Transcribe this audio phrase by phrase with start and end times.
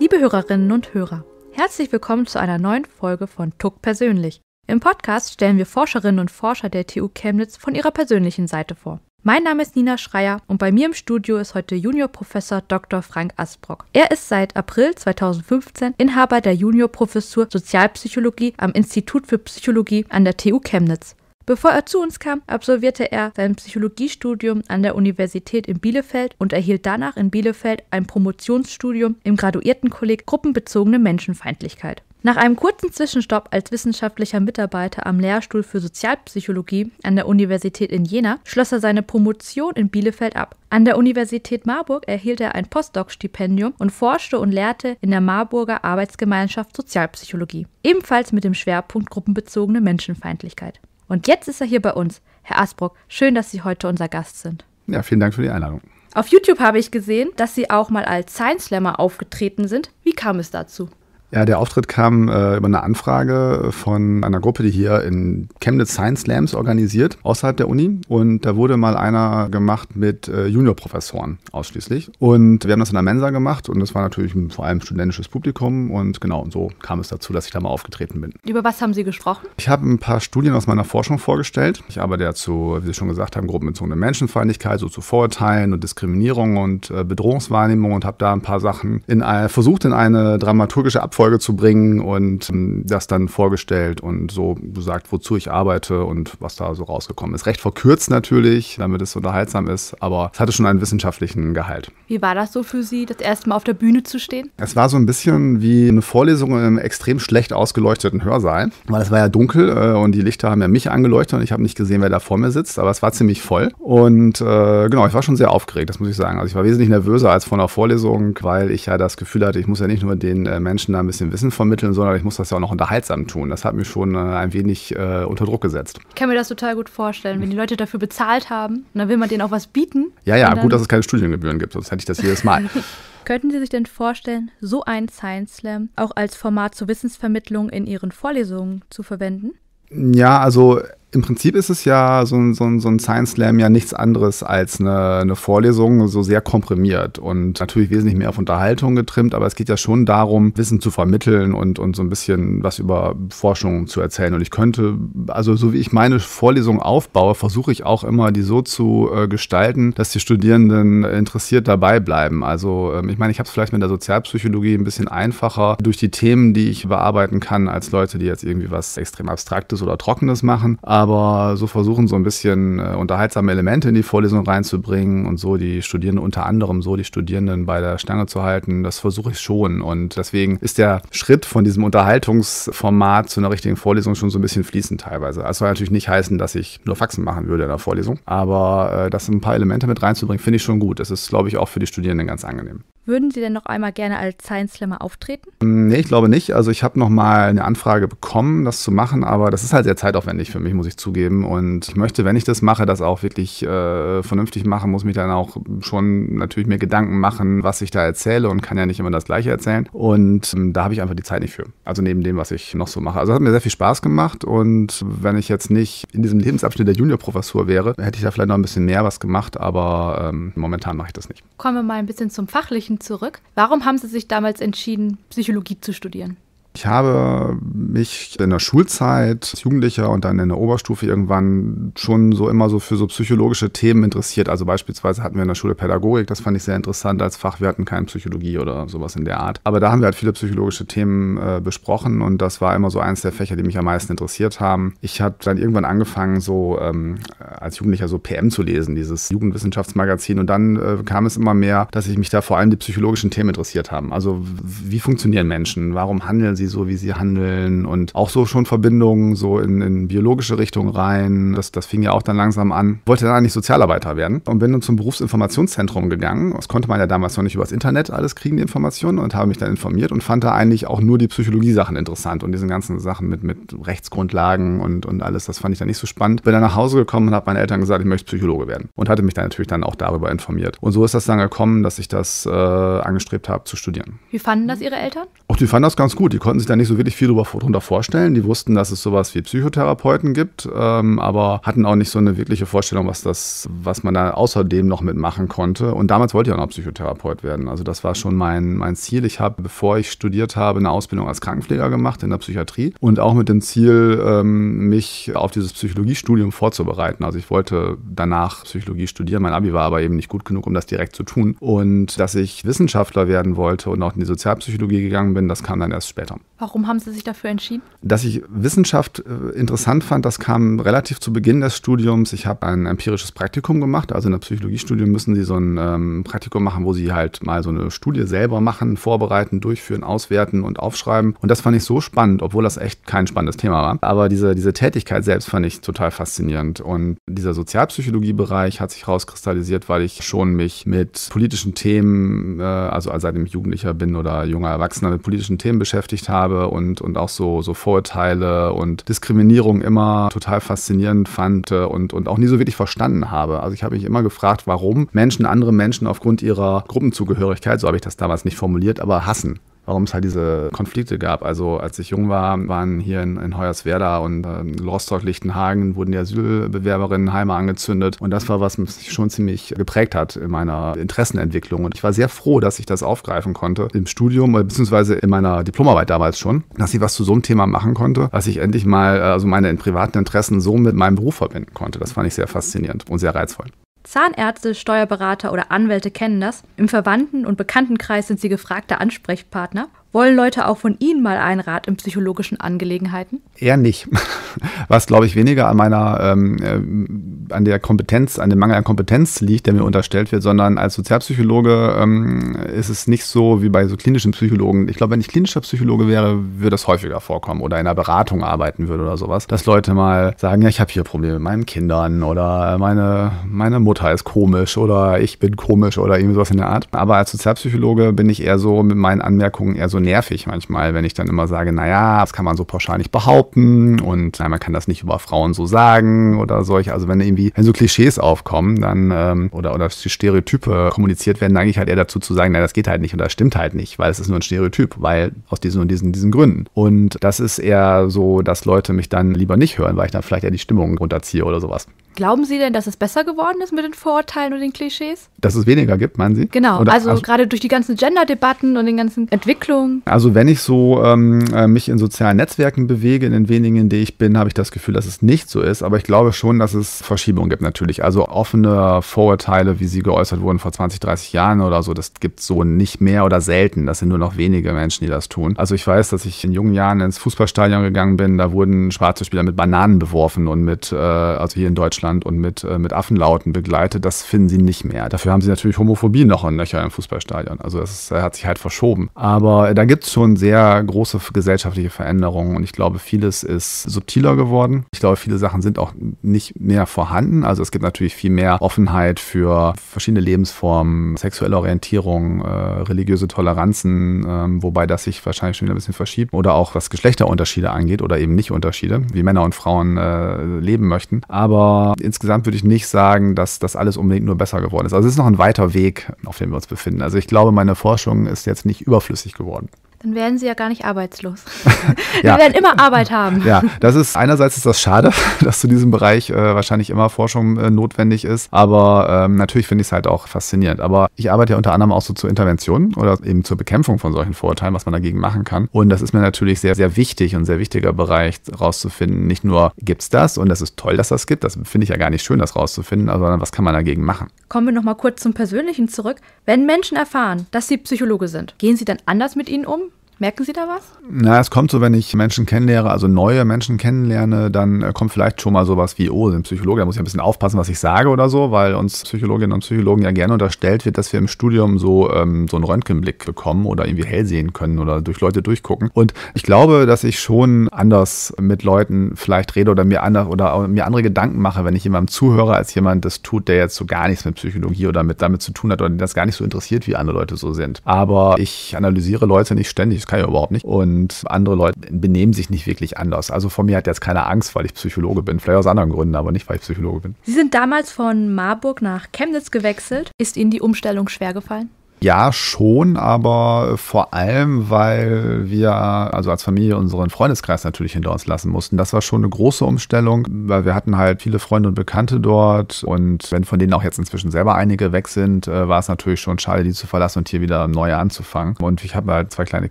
[0.00, 4.40] Liebe Hörerinnen und Hörer, herzlich willkommen zu einer neuen Folge von Tuck persönlich.
[4.66, 9.00] Im Podcast stellen wir Forscherinnen und Forscher der TU Chemnitz von ihrer persönlichen Seite vor.
[9.22, 13.02] Mein Name ist Nina Schreier und bei mir im Studio ist heute Juniorprofessor Dr.
[13.02, 13.86] Frank Asbrock.
[13.92, 20.36] Er ist seit April 2015 Inhaber der Juniorprofessur Sozialpsychologie am Institut für Psychologie an der
[20.36, 21.14] TU Chemnitz.
[21.46, 26.54] Bevor er zu uns kam, absolvierte er sein Psychologiestudium an der Universität in Bielefeld und
[26.54, 32.02] erhielt danach in Bielefeld ein Promotionsstudium im Graduiertenkolleg Gruppenbezogene Menschenfeindlichkeit.
[32.26, 38.06] Nach einem kurzen Zwischenstopp als wissenschaftlicher Mitarbeiter am Lehrstuhl für Sozialpsychologie an der Universität in
[38.06, 40.56] Jena schloss er seine Promotion in Bielefeld ab.
[40.70, 45.84] An der Universität Marburg erhielt er ein Postdoc-Stipendium und forschte und lehrte in der Marburger
[45.84, 50.80] Arbeitsgemeinschaft Sozialpsychologie, ebenfalls mit dem Schwerpunkt gruppenbezogene Menschenfeindlichkeit.
[51.08, 52.20] Und jetzt ist er hier bei uns.
[52.42, 54.64] Herr Asbrock, schön, dass Sie heute unser Gast sind.
[54.86, 55.80] Ja, vielen Dank für die Einladung.
[56.14, 59.90] Auf YouTube habe ich gesehen, dass Sie auch mal als Science Slammer aufgetreten sind.
[60.02, 60.88] Wie kam es dazu?
[61.34, 65.94] Ja, der Auftritt kam äh, über eine Anfrage von einer Gruppe, die hier in Chemnitz
[65.94, 67.98] Science Slams organisiert, außerhalb der Uni.
[68.06, 72.12] Und da wurde mal einer gemacht mit äh, Juniorprofessoren ausschließlich.
[72.20, 75.26] Und wir haben das in der Mensa gemacht und das war natürlich vor allem studentisches
[75.26, 75.90] Publikum.
[75.90, 78.34] Und genau, und so kam es dazu, dass ich da mal aufgetreten bin.
[78.46, 79.48] Über was haben Sie gesprochen?
[79.56, 81.82] Ich habe ein paar Studien aus meiner Forschung vorgestellt.
[81.88, 85.82] Ich arbeite ja zu, wie Sie schon gesagt haben, gruppenbezogene Menschenfeindlichkeit, so zu Vorurteilen und
[85.82, 90.38] Diskriminierung und äh, Bedrohungswahrnehmung und habe da ein paar Sachen in, äh, versucht, in eine
[90.38, 95.50] dramaturgische Abfolge Folge zu bringen und ähm, das dann vorgestellt und so gesagt, wozu ich
[95.50, 97.46] arbeite und was da so rausgekommen ist.
[97.46, 101.90] Recht verkürzt natürlich, damit es unterhaltsam ist, aber es hatte schon einen wissenschaftlichen Gehalt.
[102.08, 104.50] Wie war das so für Sie, das erste Mal auf der Bühne zu stehen?
[104.58, 109.00] Es war so ein bisschen wie eine Vorlesung in einem extrem schlecht ausgeleuchteten Hörsaal, weil
[109.00, 111.62] es war ja dunkel äh, und die Lichter haben ja mich angeleuchtet und ich habe
[111.62, 115.06] nicht gesehen, wer da vor mir sitzt, aber es war ziemlich voll und äh, genau,
[115.06, 116.38] ich war schon sehr aufgeregt, das muss ich sagen.
[116.38, 119.58] Also ich war wesentlich nervöser als vor einer Vorlesung, weil ich ja das Gefühl hatte,
[119.58, 122.24] ich muss ja nicht nur den äh, Menschen da ein bisschen Wissen vermitteln, sondern ich
[122.24, 123.50] muss das ja auch noch unterhaltsam tun.
[123.50, 126.00] Das hat mich schon äh, ein wenig äh, unter Druck gesetzt.
[126.08, 129.08] Ich kann mir das total gut vorstellen, wenn die Leute dafür bezahlt haben und dann
[129.08, 130.12] will man denen auch was bieten.
[130.24, 132.64] Ja, ja, gut, dass es keine Studiengebühren gibt, sonst hätte ich das jedes Mal.
[133.24, 137.86] Könnten Sie sich denn vorstellen, so einen Science Slam auch als Format zur Wissensvermittlung in
[137.86, 139.52] Ihren Vorlesungen zu verwenden?
[139.90, 140.80] Ja, also
[141.14, 143.94] im Prinzip ist es ja so ein, so ein, so ein Science Slam ja nichts
[143.94, 149.34] anderes als eine, eine, Vorlesung, so sehr komprimiert und natürlich wesentlich mehr auf Unterhaltung getrimmt,
[149.34, 152.80] aber es geht ja schon darum, Wissen zu vermitteln und, und so ein bisschen was
[152.80, 154.34] über Forschung zu erzählen.
[154.34, 154.98] Und ich könnte,
[155.28, 159.28] also so wie ich meine Vorlesung aufbaue, versuche ich auch immer, die so zu äh,
[159.28, 162.42] gestalten, dass die Studierenden interessiert dabei bleiben.
[162.42, 165.96] Also ähm, ich meine, ich habe es vielleicht mit der Sozialpsychologie ein bisschen einfacher durch
[165.96, 169.96] die Themen, die ich bearbeiten kann, als Leute, die jetzt irgendwie was extrem Abstraktes oder
[169.96, 170.78] Trockenes machen.
[170.82, 175.36] Aber aber so versuchen so ein bisschen äh, unterhaltsame Elemente in die Vorlesung reinzubringen und
[175.36, 179.32] so die Studierenden unter anderem so die Studierenden bei der Stange zu halten, das versuche
[179.32, 184.30] ich schon und deswegen ist der Schritt von diesem Unterhaltungsformat zu einer richtigen Vorlesung schon
[184.30, 185.42] so ein bisschen fließend teilweise.
[185.42, 189.06] Das soll natürlich nicht heißen, dass ich nur Faxen machen würde in der Vorlesung, aber
[189.06, 191.00] äh, das ein paar Elemente mit reinzubringen, finde ich schon gut.
[191.00, 192.84] Das ist, glaube ich, auch für die Studierenden ganz angenehm.
[193.06, 195.50] Würden Sie denn noch einmal gerne als Science Slammer auftreten?
[195.62, 196.52] Nee, ich glaube nicht.
[196.52, 199.84] Also ich habe noch mal eine Anfrage bekommen, das zu machen, aber das ist halt
[199.84, 201.44] sehr zeitaufwendig für mich, muss ich zugeben.
[201.44, 205.14] Und ich möchte, wenn ich das mache, das auch wirklich äh, vernünftig machen, muss mich
[205.14, 209.00] dann auch schon natürlich mir Gedanken machen, was ich da erzähle und kann ja nicht
[209.00, 209.86] immer das Gleiche erzählen.
[209.92, 211.66] Und ähm, da habe ich einfach die Zeit nicht für.
[211.84, 213.18] Also neben dem, was ich noch so mache.
[213.18, 216.88] Also hat mir sehr viel Spaß gemacht und wenn ich jetzt nicht in diesem Lebensabschnitt
[216.88, 220.52] der Juniorprofessur wäre, hätte ich da vielleicht noch ein bisschen mehr was gemacht, aber ähm,
[220.54, 221.42] momentan mache ich das nicht.
[221.58, 223.40] Kommen wir mal ein bisschen zum Fachlichen zurück.
[223.54, 226.36] Warum haben Sie sich damals entschieden, Psychologie zu studieren?
[226.76, 232.32] Ich habe mich in der Schulzeit als Jugendlicher und dann in der Oberstufe irgendwann schon
[232.32, 234.48] so immer so für so psychologische Themen interessiert.
[234.48, 237.60] Also beispielsweise hatten wir in der Schule Pädagogik, das fand ich sehr interessant als Fach.
[237.60, 239.60] Wir hatten keine Psychologie oder sowas in der Art.
[239.62, 242.98] Aber da haben wir halt viele psychologische Themen äh, besprochen und das war immer so
[242.98, 244.94] eins der Fächer, die mich am meisten interessiert haben.
[245.00, 250.40] Ich habe dann irgendwann angefangen, so ähm, als Jugendlicher so PM zu lesen, dieses Jugendwissenschaftsmagazin.
[250.40, 253.30] Und dann äh, kam es immer mehr, dass ich mich da vor allem die psychologischen
[253.30, 254.12] Themen interessiert haben.
[254.12, 255.94] Also wie funktionieren Menschen?
[255.94, 259.80] Warum handeln sie sie so, wie sie handeln und auch so schon Verbindungen so in,
[259.80, 261.52] in biologische Richtung rein.
[261.54, 263.00] Das, das fing ja auch dann langsam an.
[263.06, 266.52] Wollte dann eigentlich Sozialarbeiter werden und bin dann zum Berufsinformationszentrum gegangen.
[266.54, 269.46] Das konnte man ja damals noch nicht übers Internet alles kriegen, die Informationen und habe
[269.46, 272.98] mich dann informiert und fand da eigentlich auch nur die Psychologie-Sachen interessant und diese ganzen
[272.98, 276.42] Sachen mit, mit Rechtsgrundlagen und, und alles, das fand ich dann nicht so spannend.
[276.42, 279.08] Bin dann nach Hause gekommen und habe meinen Eltern gesagt, ich möchte Psychologe werden und
[279.08, 280.76] hatte mich dann natürlich dann auch darüber informiert.
[280.80, 284.18] Und so ist das dann gekommen, dass ich das äh, angestrebt habe zu studieren.
[284.30, 285.26] Wie fanden das Ihre Eltern?
[285.48, 286.32] Auch die fanden das ganz gut.
[286.32, 288.34] Die konnten konnten sich da nicht so wirklich viel darunter vorstellen.
[288.34, 292.36] Die wussten, dass es sowas wie Psychotherapeuten gibt, ähm, aber hatten auch nicht so eine
[292.36, 295.94] wirkliche Vorstellung, was das, was man da außerdem noch mitmachen konnte.
[295.94, 297.68] Und damals wollte ich auch noch Psychotherapeut werden.
[297.68, 299.24] Also das war schon mein, mein Ziel.
[299.24, 303.18] Ich habe, bevor ich studiert habe, eine Ausbildung als Krankenpfleger gemacht in der Psychiatrie und
[303.18, 307.24] auch mit dem Ziel, ähm, mich auf dieses Psychologiestudium vorzubereiten.
[307.24, 309.42] Also ich wollte danach Psychologie studieren.
[309.42, 311.56] Mein Abi war aber eben nicht gut genug, um das direkt zu tun.
[311.58, 315.80] Und dass ich Wissenschaftler werden wollte und auch in die Sozialpsychologie gegangen bin, das kam
[315.80, 316.36] dann erst später.
[316.56, 317.82] Warum haben Sie sich dafür entschieden?
[318.00, 322.32] Dass ich Wissenschaft äh, interessant fand, das kam relativ zu Beginn des Studiums.
[322.32, 324.12] Ich habe ein empirisches Praktikum gemacht.
[324.12, 327.64] Also in der Psychologiestudium müssen Sie so ein ähm, Praktikum machen, wo Sie halt mal
[327.64, 331.34] so eine Studie selber machen, vorbereiten, durchführen, auswerten und aufschreiben.
[331.40, 333.98] Und das fand ich so spannend, obwohl das echt kein spannendes Thema war.
[334.02, 336.80] Aber diese, diese Tätigkeit selbst fand ich total faszinierend.
[336.80, 343.10] Und dieser Sozialpsychologiebereich hat sich rauskristallisiert, weil ich schon mich mit politischen Themen, äh, also
[343.18, 346.33] seitdem ich Jugendlicher bin oder junger Erwachsener mit politischen Themen beschäftigt habe
[346.70, 352.38] und, und auch so, so Vorurteile und Diskriminierung immer total faszinierend fand und, und auch
[352.38, 353.60] nie so wirklich verstanden habe.
[353.60, 357.96] Also ich habe mich immer gefragt, warum Menschen andere Menschen aufgrund ihrer Gruppenzugehörigkeit, so habe
[357.96, 361.44] ich das damals nicht formuliert, aber hassen warum es halt diese Konflikte gab.
[361.44, 366.12] Also als ich jung war, waren hier in, in Hoyerswerda und äh, Rostock, Lichtenhagen, wurden
[366.12, 368.16] die Asylbewerberinnen Heime angezündet.
[368.20, 371.84] Und das war, was mich schon ziemlich geprägt hat in meiner Interessenentwicklung.
[371.84, 375.64] Und ich war sehr froh, dass ich das aufgreifen konnte im Studium, beziehungsweise in meiner
[375.64, 378.86] Diplomarbeit damals schon, dass ich was zu so einem Thema machen konnte, dass ich endlich
[378.86, 381.98] mal also meine privaten Interessen so mit meinem Beruf verbinden konnte.
[381.98, 383.66] Das fand ich sehr faszinierend und sehr reizvoll.
[384.04, 386.62] Zahnärzte, Steuerberater oder Anwälte kennen das.
[386.76, 389.88] Im Verwandten- und Bekanntenkreis sind sie gefragte Ansprechpartner.
[390.14, 393.42] Wollen Leute auch von Ihnen mal einen Rat in psychologischen Angelegenheiten?
[393.58, 394.06] Eher nicht.
[394.88, 398.84] Was, glaube ich, weniger an meiner, ähm, äh, an der Kompetenz, an dem Mangel an
[398.84, 403.68] Kompetenz liegt, der mir unterstellt wird, sondern als Sozialpsychologe ähm, ist es nicht so wie
[403.70, 404.88] bei so klinischen Psychologen.
[404.88, 408.44] Ich glaube, wenn ich klinischer Psychologe wäre, würde das häufiger vorkommen oder in einer Beratung
[408.44, 411.66] arbeiten würde oder sowas, dass Leute mal sagen, ja, ich habe hier Probleme mit meinen
[411.66, 416.58] Kindern oder meine, meine Mutter ist komisch oder ich bin komisch oder irgendwie sowas in
[416.58, 416.86] der Art.
[416.92, 421.04] Aber als Sozialpsychologe bin ich eher so mit meinen Anmerkungen eher so nervig manchmal, wenn
[421.04, 424.60] ich dann immer sage, naja, das kann man so pauschal nicht behaupten und na, man
[424.60, 426.92] kann das nicht über Frauen so sagen oder solche.
[426.92, 431.70] Also wenn irgendwie, wenn so Klischees aufkommen, dann ähm, oder, oder Stereotype kommuniziert werden, neige
[431.70, 433.74] ich halt eher dazu zu sagen, naja, das geht halt nicht und das stimmt halt
[433.74, 436.66] nicht, weil es ist nur ein Stereotyp, weil aus diesen und diesen, diesen Gründen.
[436.74, 440.22] Und das ist eher so, dass Leute mich dann lieber nicht hören, weil ich dann
[440.22, 441.86] vielleicht eher die Stimmung runterziehe oder sowas.
[442.14, 445.28] Glauben Sie denn, dass es besser geworden ist mit den Vorurteilen und den Klischees?
[445.38, 446.46] Dass es weniger gibt, meinen Sie?
[446.46, 450.02] Genau, Oder, also, also, gerade durch die ganzen Gender-Debatten und den ganzen Entwicklungen.
[450.04, 453.88] Also wenn ich so ähm, äh, mich in sozialen Netzwerken bewege, in den wenigen, in
[453.88, 455.82] denen ich bin, habe ich das Gefühl, dass es nicht so ist.
[455.82, 458.04] Aber ich glaube schon, dass es Verschiebungen gibt natürlich.
[458.04, 462.40] Also offene Vorurteile, wie sie geäußert wurden vor 20, 30 Jahren oder so, das gibt
[462.40, 463.86] es so nicht mehr oder selten.
[463.86, 465.54] Das sind nur noch wenige Menschen, die das tun.
[465.56, 469.24] Also ich weiß, dass ich in jungen Jahren ins Fußballstadion gegangen bin, da wurden schwarze
[469.24, 472.78] Spieler mit Bananen beworfen und mit, äh, also hier in Deutschland Deutschland und mit, äh,
[472.78, 475.08] mit Affenlauten begleitet, das finden sie nicht mehr.
[475.08, 477.60] Dafür haben sie natürlich Homophobie noch und nöcher im Fußballstadion.
[477.60, 479.10] Also das äh, hat sich halt verschoben.
[479.14, 484.36] Aber da gibt es schon sehr große gesellschaftliche Veränderungen und ich glaube, vieles ist subtiler
[484.36, 484.84] geworden.
[484.92, 485.92] Ich glaube, viele Sachen sind auch
[486.22, 487.44] nicht mehr vorhanden.
[487.44, 492.48] Also es gibt natürlich viel mehr Offenheit für verschiedene Lebensformen, sexuelle Orientierung, äh,
[492.82, 496.32] religiöse Toleranzen, äh, wobei das sich wahrscheinlich schon wieder ein bisschen verschiebt.
[496.34, 500.86] Oder auch was Geschlechterunterschiede angeht oder eben nicht Unterschiede, wie Männer und Frauen äh, leben
[500.86, 501.22] möchten.
[501.28, 504.92] Aber insgesamt würde ich nicht sagen, dass das alles unbedingt nur besser geworden ist.
[504.92, 507.02] Also es ist noch ein weiter Weg, auf dem wir uns befinden.
[507.02, 509.68] Also ich glaube, meine Forschung ist jetzt nicht überflüssig geworden
[510.04, 511.44] dann werden sie ja gar nicht arbeitslos.
[512.22, 512.38] ja.
[512.38, 513.42] werden immer Arbeit haben.
[513.44, 517.56] Ja, das ist einerseits ist das schade, dass zu diesem Bereich äh, wahrscheinlich immer Forschung
[517.56, 520.80] äh, notwendig ist, aber ähm, natürlich finde ich es halt auch faszinierend.
[520.80, 524.12] Aber ich arbeite ja unter anderem auch so zur Intervention oder eben zur Bekämpfung von
[524.12, 525.68] solchen Vorurteilen, was man dagegen machen kann.
[525.72, 529.26] Und das ist mir natürlich sehr, sehr wichtig und sehr wichtiger Bereich rauszufinden.
[529.26, 531.90] Nicht nur gibt es das und das ist toll, dass das gibt, das finde ich
[531.90, 534.28] ja gar nicht schön, das rauszufinden, sondern was kann man dagegen machen.
[534.48, 536.18] Kommen wir nochmal kurz zum Persönlichen zurück.
[536.44, 539.80] Wenn Menschen erfahren, dass sie Psychologe sind, gehen sie dann anders mit ihnen um?
[540.24, 540.82] Merken Sie da was?
[541.06, 545.12] Na, es kommt so, wenn ich Menschen kennenlehre, also neue Menschen kennenlerne, dann äh, kommt
[545.12, 547.68] vielleicht schon mal sowas wie, oh, sind Psychologe, da muss ich ein bisschen aufpassen, was
[547.68, 551.18] ich sage oder so, weil uns Psychologinnen und Psychologen ja gerne unterstellt wird, dass wir
[551.18, 555.20] im Studium so, ähm, so einen Röntgenblick bekommen oder irgendwie hell sehen können oder durch
[555.20, 555.90] Leute durchgucken.
[555.92, 560.66] Und ich glaube, dass ich schon anders mit Leuten vielleicht rede oder mir, anders, oder
[560.68, 563.84] mir andere Gedanken mache, wenn ich jemandem zuhöre, als jemand das tut, der jetzt so
[563.84, 566.44] gar nichts mit Psychologie oder mit, damit zu tun hat oder das gar nicht so
[566.44, 567.82] interessiert, wie andere Leute so sind.
[567.84, 570.64] Aber ich analysiere Leute nicht ständig das kann ich überhaupt nicht.
[570.64, 573.30] Und andere Leute benehmen sich nicht wirklich anders.
[573.30, 575.40] Also von mir hat jetzt keine Angst, weil ich Psychologe bin.
[575.40, 577.14] Vielleicht aus anderen Gründen, aber nicht, weil ich Psychologe bin.
[577.22, 580.10] Sie sind damals von Marburg nach Chemnitz gewechselt.
[580.18, 581.70] Ist Ihnen die Umstellung schwer gefallen?
[582.00, 588.26] Ja, schon, aber vor allem, weil wir also als Familie unseren Freundeskreis natürlich hinter uns
[588.26, 588.76] lassen mussten.
[588.76, 592.84] Das war schon eine große Umstellung, weil wir hatten halt viele Freunde und Bekannte dort
[592.84, 596.20] und wenn von denen auch jetzt inzwischen selber einige weg sind, äh, war es natürlich
[596.20, 598.56] schon schade, die zu verlassen und hier wieder neu anzufangen.
[598.60, 599.70] Und ich habe halt zwei kleine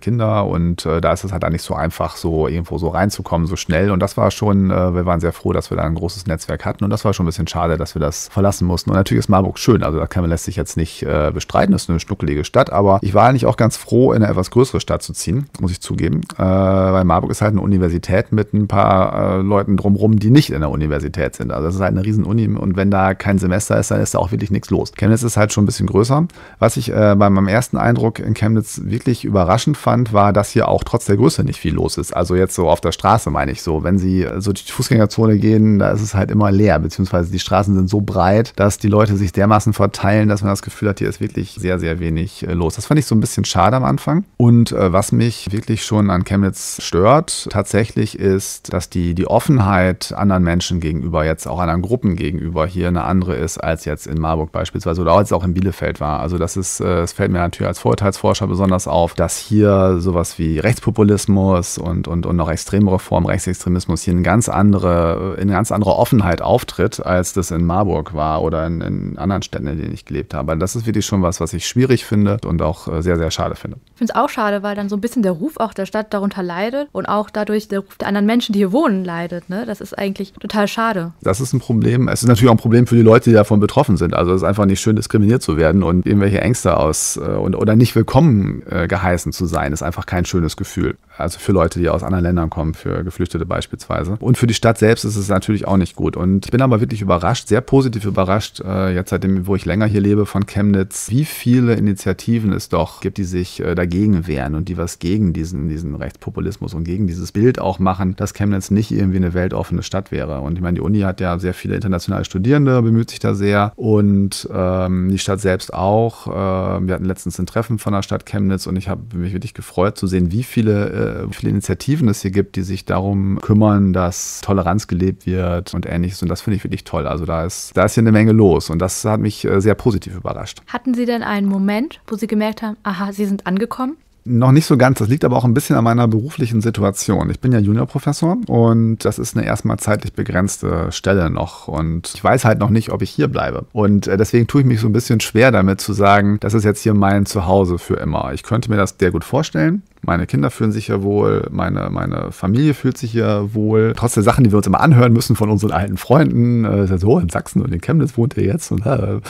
[0.00, 3.46] Kinder und äh, da ist es halt auch nicht so einfach, so irgendwo so reinzukommen,
[3.46, 3.92] so schnell.
[3.92, 6.64] Und das war schon, äh, wir waren sehr froh, dass wir da ein großes Netzwerk
[6.64, 8.90] hatten und das war schon ein bisschen schade, dass wir das verlassen mussten.
[8.90, 11.84] Und natürlich ist Marburg schön, also da kann man lässt sich jetzt nicht bestreiten, das
[11.84, 14.80] ist eine schnuckelige Stadt, aber ich war eigentlich auch ganz froh, in eine etwas größere
[14.80, 16.20] Stadt zu ziehen, muss ich zugeben.
[16.38, 20.50] Äh, weil Marburg ist halt eine Universität mit ein paar äh, Leuten drumherum, die nicht
[20.50, 21.52] in der Universität sind.
[21.52, 24.14] Also das ist halt eine riesen Uni und wenn da kein Semester ist, dann ist
[24.14, 24.92] da auch wirklich nichts los.
[24.92, 26.26] Chemnitz ist halt schon ein bisschen größer.
[26.58, 30.68] Was ich äh, bei meinem ersten Eindruck in Chemnitz wirklich überraschend fand, war, dass hier
[30.68, 32.14] auch trotz der Größe nicht viel los ist.
[32.14, 33.82] Also jetzt so auf der Straße meine ich so.
[33.82, 37.74] Wenn Sie so die Fußgängerzone gehen, da ist es halt immer leer, beziehungsweise die Straßen
[37.74, 41.08] sind so breit, dass die Leute sich dermaßen verteilen, dass man das Gefühl hat, hier
[41.08, 42.76] ist wirklich sehr, sehr wenig wenig äh, los.
[42.76, 44.24] Das fand ich so ein bisschen schade am Anfang.
[44.36, 50.12] Und äh, was mich wirklich schon an Chemnitz stört, tatsächlich ist, dass die, die Offenheit
[50.12, 54.20] anderen Menschen gegenüber, jetzt auch anderen Gruppen gegenüber hier eine andere ist, als jetzt in
[54.20, 56.20] Marburg beispielsweise oder als auch in Bielefeld war.
[56.20, 60.38] Also das ist, äh, es fällt mir natürlich als Vorurteilsforscher besonders auf, dass hier sowas
[60.38, 65.72] wie Rechtspopulismus und, und, und noch extremere Formen Rechtsextremismus hier eine ganz andere, in ganz
[65.72, 69.94] andere Offenheit auftritt, als das in Marburg war oder in, in anderen Städten, in denen
[69.94, 70.56] ich gelebt habe.
[70.58, 73.30] Das ist wirklich schon was, was ich schwierig finde finde und auch äh, sehr, sehr
[73.30, 73.78] schade finde.
[73.92, 76.12] Ich finde es auch schade, weil dann so ein bisschen der Ruf auch der Stadt
[76.12, 79.48] darunter leidet und auch dadurch der Ruf der anderen Menschen, die hier wohnen, leidet.
[79.48, 79.64] Ne?
[79.66, 81.12] Das ist eigentlich total schade.
[81.22, 82.08] Das ist ein Problem.
[82.08, 84.14] Es ist natürlich auch ein Problem für die Leute, die davon betroffen sind.
[84.14, 87.54] Also es ist einfach nicht schön, diskriminiert zu werden und irgendwelche Ängste aus äh, und,
[87.54, 90.96] oder nicht willkommen äh, geheißen zu sein, ist einfach kein schönes Gefühl.
[91.16, 94.16] Also für Leute, die aus anderen Ländern kommen, für Geflüchtete beispielsweise.
[94.18, 96.16] Und für die Stadt selbst ist es natürlich auch nicht gut.
[96.16, 100.00] Und ich bin aber wirklich überrascht, sehr positiv überrascht, jetzt seitdem, wo ich länger hier
[100.00, 104.68] lebe, von Chemnitz, wie viele Initiativen es doch gibt, die sich äh, dagegen wehren und
[104.68, 108.90] die was gegen diesen, diesen Rechtspopulismus und gegen dieses Bild auch machen, dass Chemnitz nicht
[108.90, 110.40] irgendwie eine weltoffene Stadt wäre.
[110.40, 113.72] Und ich meine, die Uni hat ja sehr viele internationale Studierende, bemüht sich da sehr.
[113.76, 116.26] Und ähm, die Stadt selbst auch.
[116.26, 119.54] Äh, wir hatten letztens ein Treffen von der Stadt Chemnitz und ich habe mich wirklich
[119.54, 123.92] gefreut zu sehen, wie viele äh, viele Initiativen es hier gibt, die sich darum kümmern,
[123.92, 126.22] dass Toleranz gelebt wird und ähnliches.
[126.22, 127.06] Und das finde ich wirklich toll.
[127.06, 129.74] Also da ist, da ist hier eine Menge los und das hat mich äh, sehr
[129.74, 130.62] positiv überrascht.
[130.66, 131.73] Hatten Sie denn einen Moment,
[132.06, 133.96] wo Sie gemerkt haben, aha, Sie sind angekommen?
[134.26, 135.00] Noch nicht so ganz.
[135.00, 137.28] Das liegt aber auch ein bisschen an meiner beruflichen Situation.
[137.28, 141.68] Ich bin ja Juniorprofessor und das ist eine erstmal zeitlich begrenzte Stelle noch.
[141.68, 143.66] Und ich weiß halt noch nicht, ob ich hier bleibe.
[143.72, 146.64] Und äh, deswegen tue ich mich so ein bisschen schwer damit zu sagen, das ist
[146.64, 148.32] jetzt hier mein Zuhause für immer.
[148.32, 149.82] Ich könnte mir das sehr gut vorstellen.
[150.06, 153.94] Meine Kinder fühlen sich ja wohl, meine, meine Familie fühlt sich ja wohl.
[153.96, 157.18] Trotz der Sachen, die wir uns immer anhören müssen von unseren alten Freunden, äh, so
[157.18, 158.70] in Sachsen und in Chemnitz wohnt ihr jetzt.
[158.70, 159.20] Und, äh,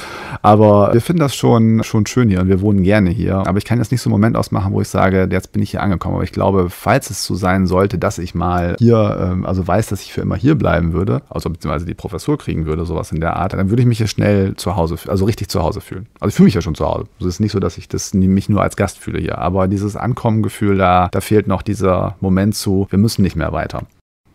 [0.43, 3.37] aber wir finden das schon, schon schön hier und wir wohnen gerne hier.
[3.47, 5.71] Aber ich kann jetzt nicht so einen Moment ausmachen, wo ich sage, jetzt bin ich
[5.71, 6.17] hier angekommen.
[6.17, 9.89] Aber ich glaube, falls es so sein sollte, dass ich mal hier, äh, also weiß,
[9.89, 13.21] dass ich für immer hier bleiben würde, also beziehungsweise die Professur kriegen würde, sowas in
[13.21, 16.07] der Art, dann würde ich mich hier schnell zu Hause, also richtig zu Hause fühlen.
[16.21, 17.05] Also ich fühle mich ja schon zu Hause.
[17.21, 19.39] Es ist nicht so, dass ich das mich nur als Gast fühle hier.
[19.39, 23.53] Aber dieses Ankommengefühl, Gefühl, da, da fehlt noch dieser Moment zu, wir müssen nicht mehr
[23.53, 23.83] weiter.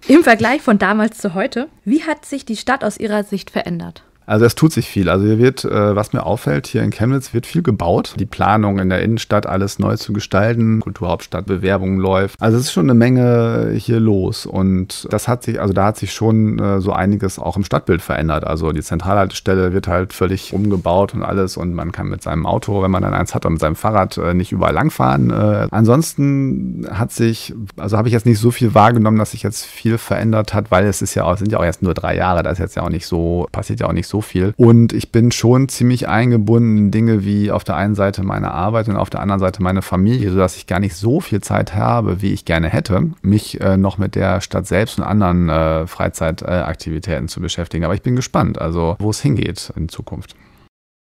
[0.07, 4.03] Im Vergleich von damals zu heute, wie hat sich die Stadt aus Ihrer Sicht verändert?
[4.29, 5.09] Also es tut sich viel.
[5.09, 8.13] Also hier wird, äh, was mir auffällt, hier in Chemnitz wird viel gebaut.
[8.19, 12.39] Die Planung in der Innenstadt, alles neu zu gestalten, Kulturhauptstadtbewerbung läuft.
[12.39, 14.45] Also es ist schon eine Menge hier los.
[14.45, 18.03] Und das hat sich, also da hat sich schon äh, so einiges auch im Stadtbild
[18.03, 18.43] verändert.
[18.43, 21.57] Also die Zentralhaltestelle wird halt völlig umgebaut und alles.
[21.57, 24.15] Und man kann mit seinem Auto, wenn man dann eins hat, oder mit seinem Fahrrad
[24.17, 25.31] äh, nicht überall langfahren.
[25.71, 29.97] ansonsten hat sich, also habe ich jetzt nicht so viel wahrgenommen, dass sich jetzt viel
[29.97, 32.43] verändert hat, weil es ist ja auch, sind ja auch erst nur drei Jahre.
[32.43, 34.53] Da ist jetzt ja auch nicht so, passiert ja auch nicht so viel.
[34.57, 38.87] Und ich bin schon ziemlich eingebunden in Dinge wie auf der einen Seite meine Arbeit
[38.87, 42.21] und auf der anderen Seite meine Familie, sodass ich gar nicht so viel Zeit habe,
[42.21, 47.27] wie ich gerne hätte, mich äh, noch mit der Stadt selbst und anderen äh, Freizeitaktivitäten
[47.27, 47.83] zu beschäftigen.
[47.85, 50.35] Aber ich bin gespannt, also wo es hingeht in Zukunft.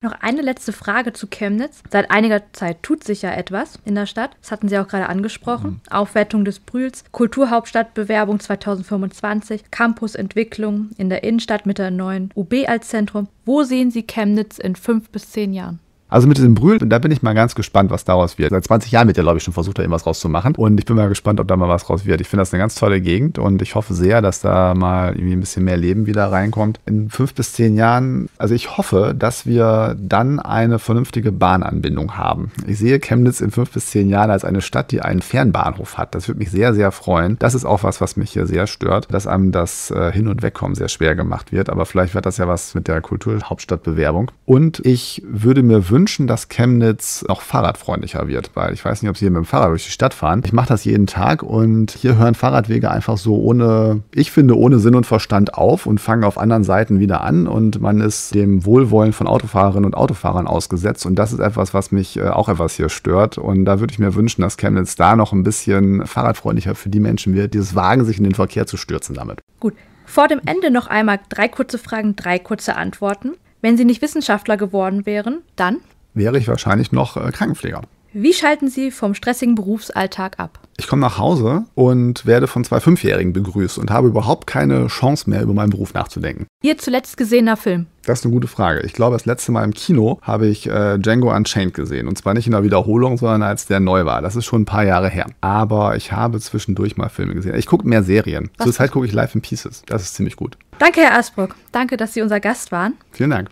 [0.03, 1.83] Noch eine letzte Frage zu Chemnitz.
[1.89, 4.37] Seit einiger Zeit tut sich ja etwas in der Stadt.
[4.41, 5.81] Das hatten Sie auch gerade angesprochen.
[5.85, 5.93] Mhm.
[5.93, 13.29] Aufwertung des Brühls, Kulturhauptstadtbewerbung 2025, Campusentwicklung in der Innenstadt mit der neuen UB als Zentrum.
[13.45, 15.79] Wo sehen Sie Chemnitz in fünf bis zehn Jahren?
[16.13, 18.51] Also mit diesem Brühl, da bin ich mal ganz gespannt, was daraus wird.
[18.51, 20.55] Seit 20 Jahren wird ja, glaube ich, schon versucht, da irgendwas rauszumachen.
[20.57, 22.21] Und ich bin mal gespannt, ob da mal was raus wird.
[22.21, 25.33] Ich finde das eine ganz tolle Gegend und ich hoffe sehr, dass da mal irgendwie
[25.33, 26.81] ein bisschen mehr Leben wieder reinkommt.
[26.85, 32.53] In fünf bis zehn Jahren, also ich hoffe, dass wir dann eine vernünftige Bahnanbindung haben.
[32.67, 36.15] Ich sehe Chemnitz in fünf bis zehn Jahren als eine Stadt, die einen Fernbahnhof hat.
[36.15, 37.39] Das würde mich sehr, sehr freuen.
[37.39, 40.43] Das ist auch was, was mich hier sehr stört, dass einem das äh, Hin- und
[40.43, 41.71] Wegkommen sehr schwer gemacht wird.
[41.71, 44.31] Aber vielleicht wird das ja was mit der Kulturhauptstadtbewerbung.
[44.45, 49.09] Und ich würde mir wünschen, wünschen, dass Chemnitz noch fahrradfreundlicher wird, weil ich weiß nicht,
[49.09, 50.43] ob Sie hier mit dem Fahrrad durch die Stadt fahren.
[50.45, 54.81] Ich mache das jeden Tag und hier hören Fahrradwege einfach so ohne, ich finde, ohne
[54.81, 58.65] Sinn und Verstand auf und fangen auf anderen Seiten wieder an und man ist dem
[58.65, 62.75] Wohlwollen von Autofahrerinnen und Autofahrern ausgesetzt und das ist etwas, was mich äh, auch etwas
[62.75, 66.75] hier stört und da würde ich mir wünschen, dass Chemnitz da noch ein bisschen fahrradfreundlicher
[66.75, 69.39] für die Menschen wird, die es wagen, sich in den Verkehr zu stürzen damit.
[69.61, 69.75] Gut.
[70.05, 73.35] Vor dem Ende noch einmal drei kurze Fragen, drei kurze Antworten.
[73.61, 75.79] Wenn Sie nicht Wissenschaftler geworden wären, dann?
[76.15, 77.83] Wäre ich wahrscheinlich noch äh, Krankenpfleger.
[78.15, 80.59] Wie schalten Sie vom stressigen Berufsalltag ab?
[80.77, 85.31] Ich komme nach Hause und werde von zwei Fünfjährigen begrüßt und habe überhaupt keine Chance
[85.31, 86.47] mehr, über meinen Beruf nachzudenken.
[86.63, 87.87] Ihr zuletzt gesehener Film?
[88.05, 88.81] Das ist eine gute Frage.
[88.81, 92.07] Ich glaube, das letzte Mal im Kino habe ich äh, Django Unchained gesehen.
[92.07, 94.21] Und zwar nicht in der Wiederholung, sondern als der neu war.
[94.21, 95.27] Das ist schon ein paar Jahre her.
[95.41, 97.55] Aber ich habe zwischendurch mal Filme gesehen.
[97.55, 98.51] Ich gucke mehr Serien.
[98.59, 98.67] Was?
[98.67, 99.85] Zurzeit gucke ich Life in Pieces.
[99.87, 100.59] Das ist ziemlich gut.
[100.79, 101.55] Danke, Herr Asbrook.
[101.71, 102.95] Danke, dass Sie unser Gast waren.
[103.13, 103.49] Vielen Dank.